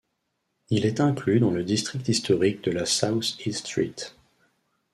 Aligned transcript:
Il 0.71 0.87
est 0.87 0.99
inclus 0.99 1.39
dans 1.39 1.51
le 1.51 1.63
district 1.63 2.09
historique 2.09 2.63
de 2.63 2.71
la 2.71 2.87
South 2.87 3.37
East 3.45 3.67
Street. 3.67 3.93